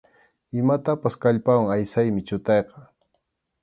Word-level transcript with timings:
Imatapas 0.61 1.15
kallpawan 1.23 1.71
aysaymi 1.77 2.21
chutayqa. 2.27 2.79